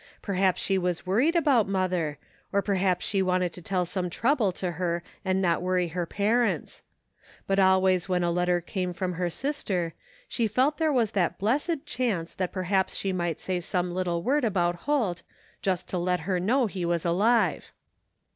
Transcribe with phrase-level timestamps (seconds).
[0.23, 2.17] Perhaps she was worried about mother,
[2.51, 6.81] or perhaps she wanted to tell some trouble to her and not worry their parents.
[7.45, 9.93] But always when a letter came from her sister,
[10.27, 14.43] she felt there was that blessed chance that perhaps she might say some little word
[14.43, 15.21] about Holt,
[15.61, 17.71] just to let her know he was 253 THE FINDING OF JASPER HOLT alive.